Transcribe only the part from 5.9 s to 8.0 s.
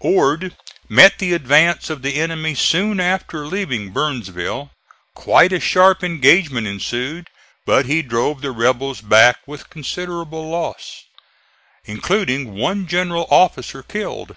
engagement ensued, but he